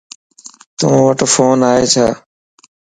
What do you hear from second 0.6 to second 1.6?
تووٽ فون